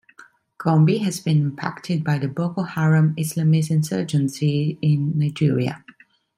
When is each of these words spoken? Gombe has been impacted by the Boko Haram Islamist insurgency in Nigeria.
Gombe 0.57 0.97
has 1.03 1.19
been 1.19 1.39
impacted 1.41 2.03
by 2.03 2.17
the 2.17 2.27
Boko 2.27 2.63
Haram 2.63 3.13
Islamist 3.17 3.69
insurgency 3.69 4.79
in 4.81 5.15
Nigeria. 5.15 5.85